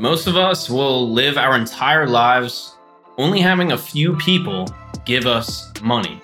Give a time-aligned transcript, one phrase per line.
[0.00, 2.76] Most of us will live our entire lives
[3.16, 4.72] only having a few people
[5.04, 6.22] give us money.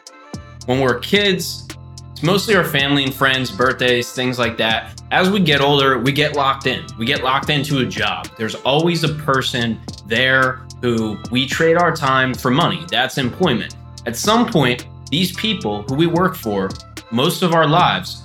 [0.66, 1.66] When we're kids,
[2.12, 5.02] it's mostly our family and friends, birthdays, things like that.
[5.10, 6.86] As we get older, we get locked in.
[6.98, 8.28] We get locked into a job.
[8.38, 12.86] There's always a person there who we trade our time for money.
[12.88, 13.74] That's employment.
[14.06, 16.70] At some point, these people who we work for
[17.10, 18.23] most of our lives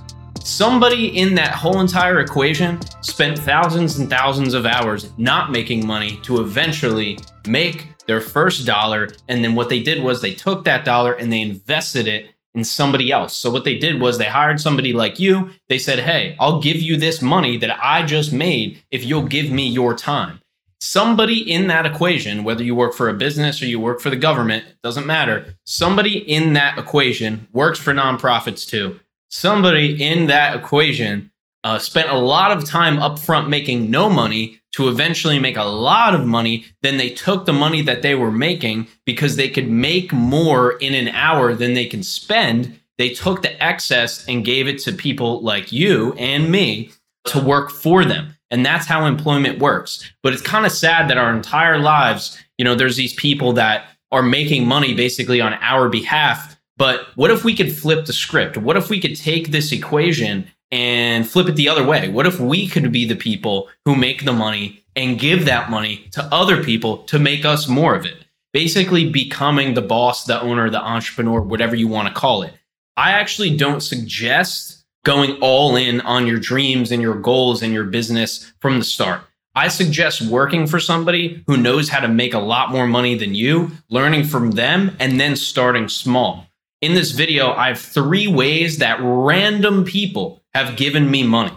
[0.50, 6.20] Somebody in that whole entire equation spent thousands and thousands of hours not making money
[6.24, 9.10] to eventually make their first dollar.
[9.28, 12.64] And then what they did was they took that dollar and they invested it in
[12.64, 13.38] somebody else.
[13.38, 15.52] So what they did was they hired somebody like you.
[15.70, 19.52] They said, Hey, I'll give you this money that I just made if you'll give
[19.52, 20.42] me your time.
[20.82, 24.16] Somebody in that equation, whether you work for a business or you work for the
[24.16, 25.54] government, doesn't matter.
[25.64, 31.32] Somebody in that equation works for nonprofits too somebody in that equation
[31.64, 36.14] uh, spent a lot of time upfront making no money to eventually make a lot
[36.14, 36.66] of money.
[36.82, 40.94] Then they took the money that they were making because they could make more in
[40.94, 42.80] an hour than they can spend.
[42.98, 46.92] They took the excess and gave it to people like you and me
[47.26, 48.36] to work for them.
[48.52, 50.12] And that's how employment works.
[50.24, 53.86] But it's kind of sad that our entire lives, you know, there's these people that
[54.12, 58.58] are making money basically on our behalf but what if we could flip the script?
[58.58, 62.08] What if we could take this equation and flip it the other way?
[62.08, 66.08] What if we could be the people who make the money and give that money
[66.14, 68.26] to other people to make us more of it?
[68.54, 72.54] Basically, becoming the boss, the owner, the entrepreneur, whatever you want to call it.
[72.96, 77.86] I actually don't suggest going all in on your dreams and your goals and your
[77.86, 79.22] business from the start.
[79.54, 83.36] I suggest working for somebody who knows how to make a lot more money than
[83.36, 86.49] you, learning from them, and then starting small.
[86.82, 91.52] In this video, I have three ways that random people have given me money.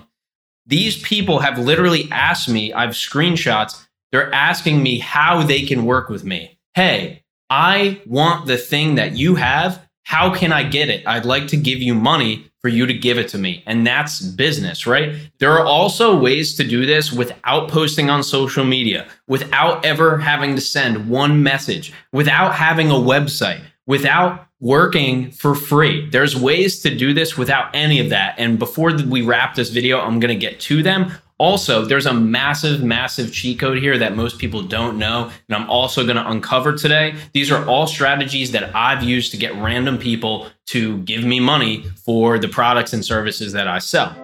[0.67, 6.09] These people have literally asked me, I've screenshots, they're asking me how they can work
[6.09, 6.59] with me.
[6.75, 9.87] Hey, I want the thing that you have.
[10.03, 11.07] How can I get it?
[11.07, 13.63] I'd like to give you money for you to give it to me.
[13.65, 15.15] And that's business, right?
[15.39, 20.57] There are also ways to do this without posting on social media, without ever having
[20.57, 26.09] to send one message, without having a website, without working for free.
[26.09, 28.37] There's ways to do this without any of that.
[28.39, 31.11] And before we wrap this video, I'm going to get to them.
[31.39, 35.33] Also, there's a massive, massive cheat code here that most people don't know.
[35.49, 37.17] And I'm also going to uncover today.
[37.33, 41.83] These are all strategies that I've used to get random people to give me money
[42.05, 44.15] for the products and services that I sell.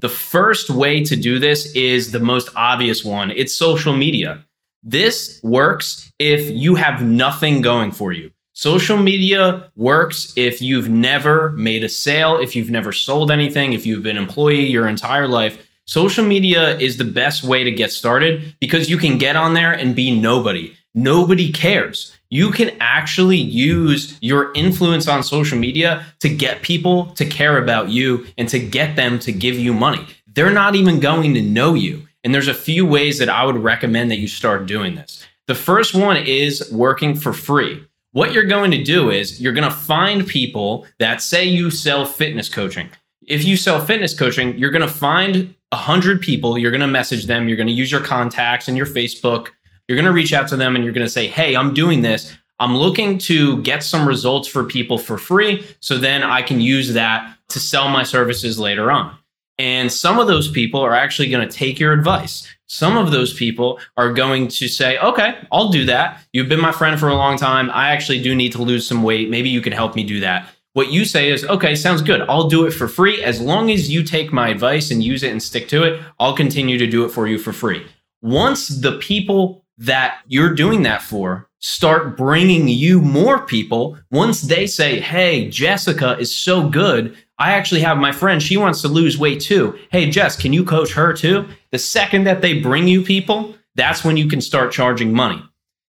[0.00, 4.44] The first way to do this is the most obvious one it's social media.
[4.86, 8.30] This works if you have nothing going for you.
[8.52, 13.86] Social media works if you've never made a sale, if you've never sold anything, if
[13.86, 15.66] you've been employee your entire life.
[15.86, 19.72] Social media is the best way to get started because you can get on there
[19.72, 20.74] and be nobody.
[20.94, 22.14] Nobody cares.
[22.28, 27.88] You can actually use your influence on social media to get people to care about
[27.88, 30.06] you and to get them to give you money.
[30.26, 32.06] They're not even going to know you.
[32.24, 35.24] And there's a few ways that I would recommend that you start doing this.
[35.46, 37.84] The first one is working for free.
[38.12, 42.06] What you're going to do is you're going to find people that say you sell
[42.06, 42.88] fitness coaching.
[43.26, 47.26] If you sell fitness coaching, you're going to find 100 people, you're going to message
[47.26, 49.48] them, you're going to use your contacts and your Facebook.
[49.88, 52.00] You're going to reach out to them and you're going to say, "Hey, I'm doing
[52.00, 52.34] this.
[52.58, 56.94] I'm looking to get some results for people for free so then I can use
[56.94, 59.14] that to sell my services later on."
[59.58, 62.48] And some of those people are actually going to take your advice.
[62.66, 66.20] Some of those people are going to say, okay, I'll do that.
[66.32, 67.70] You've been my friend for a long time.
[67.70, 69.30] I actually do need to lose some weight.
[69.30, 70.48] Maybe you can help me do that.
[70.72, 72.22] What you say is, okay, sounds good.
[72.22, 73.22] I'll do it for free.
[73.22, 76.34] As long as you take my advice and use it and stick to it, I'll
[76.34, 77.86] continue to do it for you for free.
[78.22, 84.66] Once the people that you're doing that for start bringing you more people, once they
[84.66, 89.18] say, hey, Jessica is so good I actually have my friend, she wants to lose
[89.18, 89.76] weight too.
[89.90, 91.46] Hey, Jess, can you coach her too?
[91.72, 95.42] The second that they bring you people, that's when you can start charging money.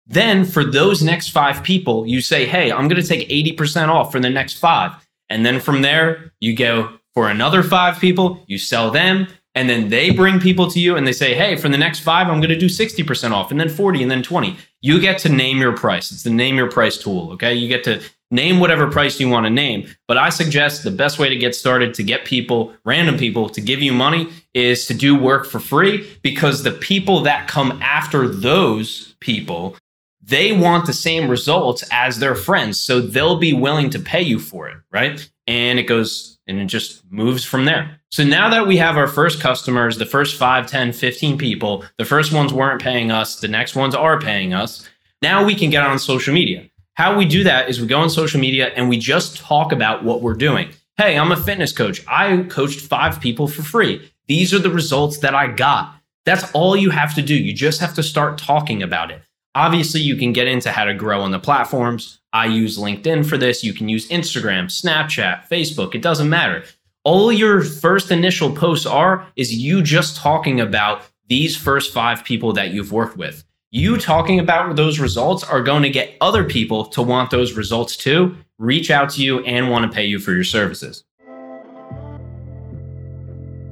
[0.07, 4.12] Then for those next five people, you say, hey, I'm going to take 80% off
[4.12, 4.92] for the next five.
[5.30, 9.89] And then from there, you go for another five people, you sell them, and then
[9.89, 12.50] they bring people to you and they say, hey, for the next five, I'm going
[12.50, 14.57] to do 60% off, and then 40, and then 20.
[14.81, 16.12] You get to name your price.
[16.12, 17.31] It's the name your price tool.
[17.31, 17.56] Okay.
[17.56, 19.88] You get to name whatever price you want to name.
[20.07, 23.62] But I suggest the best way to get started to get people, random people, to
[23.62, 28.27] give you money is to do work for free because the people that come after
[28.27, 29.77] those people,
[30.22, 32.80] they want the same results as their friends.
[32.80, 34.77] So they'll be willing to pay you for it.
[34.92, 35.30] Right.
[35.48, 38.00] And it goes and it just moves from there.
[38.12, 42.06] So now that we have our first customers, the first 5, 10, 15 people, the
[42.06, 44.88] first ones weren't paying us, the next ones are paying us.
[45.22, 46.69] Now we can get on social media.
[46.95, 50.06] How we do that is we go on social media and we just talk about
[50.06, 50.69] what we're doing.
[50.95, 52.01] Hey, I'm a fitness coach.
[52.07, 54.09] I coached five people for free.
[54.27, 55.94] These are the results that I got.
[56.24, 57.36] That's all you have to do.
[57.36, 59.21] You just have to start talking about it.
[59.56, 62.21] Obviously, you can get into how to grow on the platforms.
[62.31, 63.62] I use LinkedIn for this.
[63.62, 65.95] You can use Instagram, Snapchat, Facebook.
[65.95, 66.63] It doesn't matter.
[67.03, 72.53] All your first initial posts are is you just talking about these first five people
[72.53, 73.44] that you've worked with.
[73.75, 77.98] You talking about those results are going to get other people to want those results
[77.98, 81.04] too, reach out to you, and want to pay you for your services.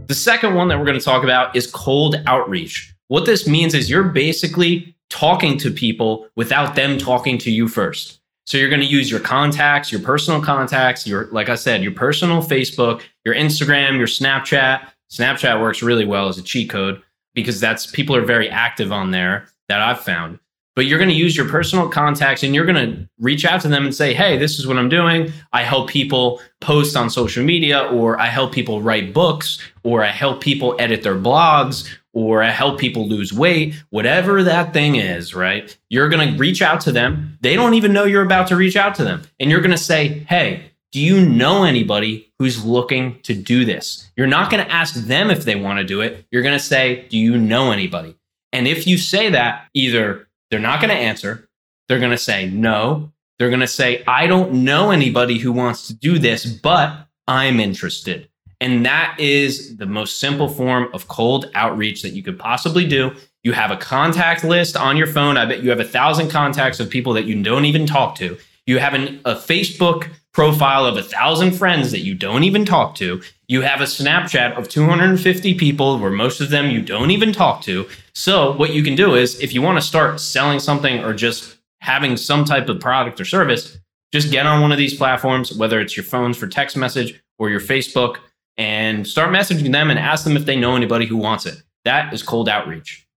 [0.07, 2.93] The second one that we're going to talk about is cold outreach.
[3.07, 8.19] What this means is you're basically talking to people without them talking to you first.
[8.45, 11.93] So you're going to use your contacts, your personal contacts, your like I said, your
[11.93, 14.85] personal Facebook, your Instagram, your Snapchat.
[15.09, 17.01] Snapchat works really well as a cheat code
[17.33, 20.37] because that's people are very active on there that I've found
[20.75, 23.67] but you're going to use your personal contacts and you're going to reach out to
[23.67, 25.31] them and say, Hey, this is what I'm doing.
[25.51, 30.09] I help people post on social media, or I help people write books, or I
[30.09, 35.33] help people edit their blogs, or I help people lose weight, whatever that thing is,
[35.33, 35.75] right?
[35.89, 37.37] You're going to reach out to them.
[37.41, 39.23] They don't even know you're about to reach out to them.
[39.39, 44.11] And you're going to say, Hey, do you know anybody who's looking to do this?
[44.15, 46.25] You're not going to ask them if they want to do it.
[46.31, 48.15] You're going to say, Do you know anybody?
[48.53, 51.49] And if you say that, either they're not going to answer.
[51.89, 53.11] They're going to say no.
[53.37, 57.59] They're going to say, I don't know anybody who wants to do this, but I'm
[57.59, 58.29] interested.
[58.61, 63.11] And that is the most simple form of cold outreach that you could possibly do.
[63.43, 65.35] You have a contact list on your phone.
[65.35, 68.37] I bet you have a thousand contacts of people that you don't even talk to.
[68.65, 72.95] You have an, a Facebook profile of a thousand friends that you don't even talk
[72.95, 73.21] to.
[73.47, 77.61] You have a Snapchat of 250 people where most of them you don't even talk
[77.63, 77.87] to.
[78.13, 81.57] So, what you can do is if you want to start selling something or just
[81.81, 83.77] having some type of product or service,
[84.11, 87.49] just get on one of these platforms, whether it's your phones for text message or
[87.49, 88.17] your Facebook,
[88.57, 91.61] and start messaging them and ask them if they know anybody who wants it.
[91.85, 93.07] That is cold outreach.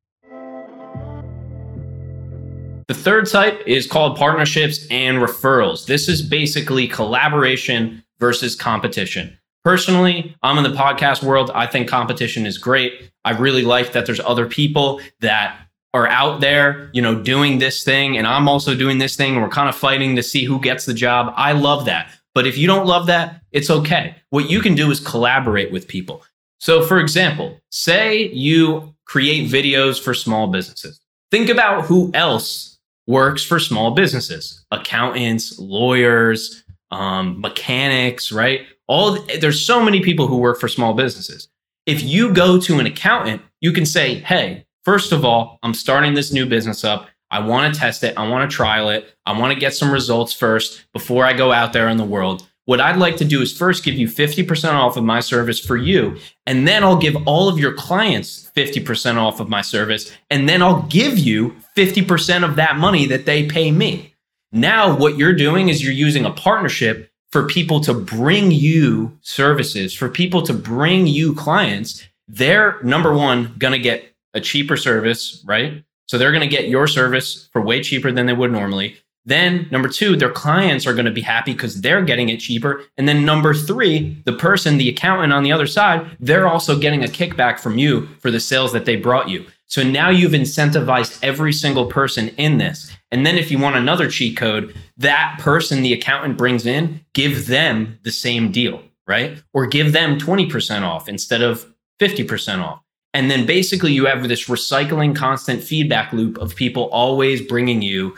[2.89, 5.87] The third type is called partnerships and referrals.
[5.87, 9.37] This is basically collaboration versus competition.
[9.65, 11.51] Personally, I'm in the podcast world.
[11.53, 13.11] I think competition is great.
[13.25, 15.59] I really like that there's other people that
[15.95, 19.43] are out there, you know, doing this thing and I'm also doing this thing and
[19.43, 21.33] we're kind of fighting to see who gets the job.
[21.37, 22.09] I love that.
[22.35, 24.15] But if you don't love that, it's okay.
[24.31, 26.23] What you can do is collaborate with people.
[26.61, 31.01] So, for example, say you create videos for small businesses.
[31.33, 32.76] Think about who else
[33.07, 38.63] works for small businesses, accountants, lawyers, um, mechanics, right?
[38.89, 41.49] All there's so many people who work for small businesses.
[41.87, 46.15] If you go to an accountant, you can say, "Hey, first of all, I'm starting
[46.15, 47.09] this new business up.
[47.31, 48.15] I want to test it.
[48.17, 49.15] I want to trial it.
[49.27, 52.49] I want to get some results first before I go out there in the world.
[52.67, 55.77] What I'd like to do is first give you 50% off of my service for
[55.77, 60.49] you, and then I'll give all of your clients 50% off of my service, and
[60.49, 64.15] then I'll give you 50% of that money that they pay me.
[64.51, 69.95] Now, what you're doing is you're using a partnership for people to bring you services,
[69.95, 72.05] for people to bring you clients.
[72.27, 75.85] They're number one, going to get a cheaper service, right?
[76.09, 78.97] So they're going to get your service for way cheaper than they would normally.
[79.27, 82.85] Then, number two, their clients are going to be happy because they're getting it cheaper.
[82.97, 87.03] And then, number three, the person, the accountant on the other side, they're also getting
[87.03, 89.45] a kickback from you for the sales that they brought you.
[89.67, 92.97] So now you've incentivized every single person in this.
[93.11, 97.49] And then, if you want another cheat code, that person the accountant brings in, give
[97.49, 99.43] them the same deal, right?
[99.53, 101.67] Or give them 20% off instead of
[102.01, 102.81] 50% off.
[103.13, 108.15] And then basically, you have this recycling constant feedback loop of people always bringing you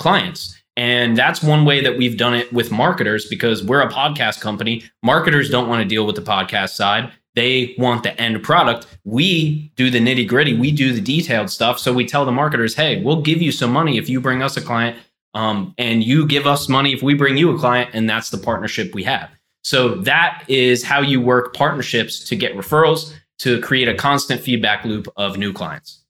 [0.00, 0.60] clients.
[0.76, 4.82] And that's one way that we've done it with marketers because we're a podcast company.
[5.02, 7.12] Marketers don't want to deal with the podcast side.
[7.34, 8.86] They want the end product.
[9.04, 10.56] We do the nitty gritty.
[10.56, 11.78] We do the detailed stuff.
[11.78, 14.56] So we tell the marketers, hey, we'll give you some money if you bring us
[14.56, 14.96] a client,
[15.34, 17.90] um, and you give us money if we bring you a client.
[17.92, 19.30] And that's the partnership we have.
[19.62, 24.84] So that is how you work partnerships to get referrals to create a constant feedback
[24.84, 26.02] loop of new clients.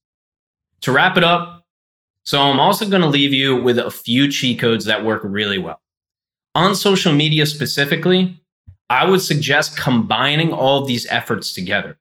[0.83, 1.60] To wrap it up,
[2.25, 5.59] so I'm also going to leave you with a few cheat codes that work really
[5.59, 5.81] well.
[6.55, 8.41] On social media specifically,
[8.89, 11.97] I would suggest combining all of these efforts together.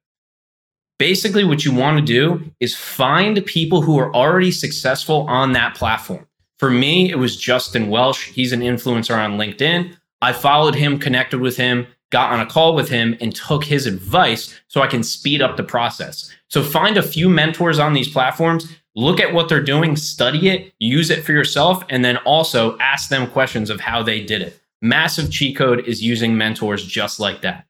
[0.98, 5.76] Basically, what you want to do is find people who are already successful on that
[5.76, 6.28] platform.
[6.58, 8.32] For me, it was Justin Welsh.
[8.32, 9.96] He's an influencer on LinkedIn.
[10.22, 13.86] I followed him, connected with him, got on a call with him and took his
[13.86, 16.30] advice so I can speed up the process.
[16.50, 20.74] So find a few mentors on these platforms, look at what they're doing, study it,
[20.80, 24.60] use it for yourself, and then also ask them questions of how they did it.
[24.82, 27.66] Massive cheat code is using mentors just like that.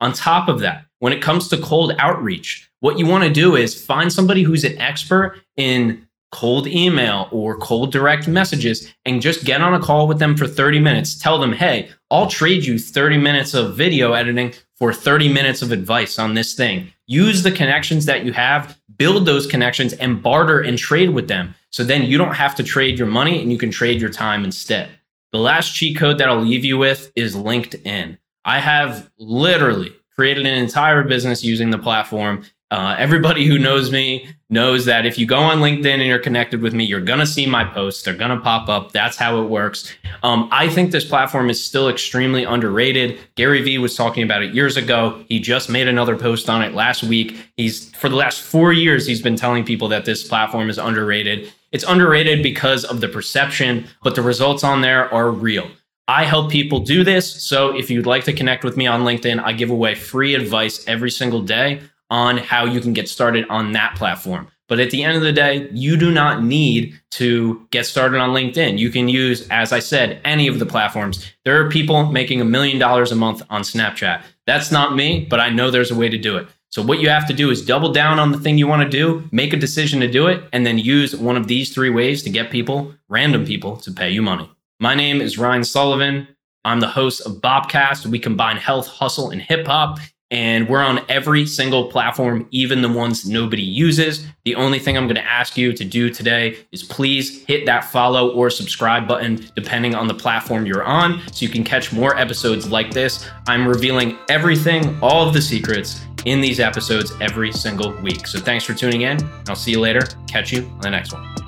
[0.00, 3.56] On top of that, when it comes to cold outreach, what you want to do
[3.56, 9.44] is find somebody who's an expert in cold email or cold direct messages and just
[9.44, 11.16] get on a call with them for 30 minutes.
[11.16, 15.70] Tell them, hey, I'll trade you 30 minutes of video editing for 30 minutes of
[15.70, 16.90] advice on this thing.
[17.06, 21.52] Use the connections that you have, build those connections, and barter and trade with them.
[21.70, 24.44] So then you don't have to trade your money and you can trade your time
[24.44, 24.90] instead.
[25.32, 28.16] The last cheat code that I'll leave you with is LinkedIn.
[28.44, 34.26] I have literally created an entire business using the platform uh, everybody who knows me
[34.48, 37.26] knows that if you go on LinkedIn and you're connected with me, you're going to
[37.26, 38.02] see my posts.
[38.02, 38.92] They're going to pop up.
[38.92, 39.94] That's how it works.
[40.22, 43.20] Um, I think this platform is still extremely underrated.
[43.34, 45.22] Gary Vee was talking about it years ago.
[45.28, 47.36] He just made another post on it last week.
[47.58, 51.52] He's, for the last four years, he's been telling people that this platform is underrated.
[51.72, 55.70] It's underrated because of the perception, but the results on there are real.
[56.08, 57.42] I help people do this.
[57.44, 60.82] So if you'd like to connect with me on LinkedIn, I give away free advice
[60.88, 64.46] every single day on how you can get started on that platform.
[64.68, 68.30] But at the end of the day, you do not need to get started on
[68.30, 68.78] LinkedIn.
[68.78, 71.26] You can use, as I said, any of the platforms.
[71.46, 74.22] There are people making a million dollars a month on Snapchat.
[74.46, 76.46] That's not me, but I know there's a way to do it.
[76.68, 78.88] So, what you have to do is double down on the thing you want to
[78.88, 82.22] do, make a decision to do it, and then use one of these three ways
[82.22, 84.50] to get people, random people, to pay you money.
[84.80, 86.28] My name is Ryan Sullivan.
[86.64, 88.06] I'm the host of Bopcast.
[88.06, 89.98] We combine health, hustle, and hip hop
[90.32, 94.26] and we're on every single platform, even the ones nobody uses.
[94.44, 97.84] The only thing I'm going to ask you to do today is please hit that
[97.84, 102.16] follow or subscribe button, depending on the platform you're on, so you can catch more
[102.16, 103.28] episodes like this.
[103.46, 108.26] I'm revealing everything, all of the secrets in these episodes every single week.
[108.26, 109.18] So thanks for tuning in.
[109.48, 110.00] I'll see you later.
[110.26, 111.41] Catch you on the next one.